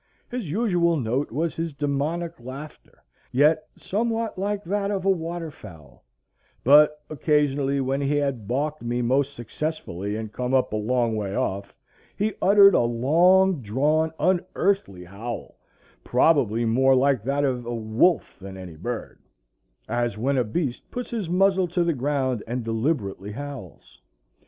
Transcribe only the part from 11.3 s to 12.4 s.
off, he